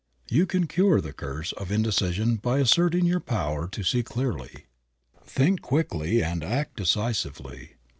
[0.31, 4.65] You can cure the curse of indecision by asserting your power to see clearly,
[5.23, 7.75] think quickly and act decisively.